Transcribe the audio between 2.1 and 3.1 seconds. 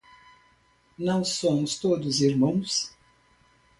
irmãos?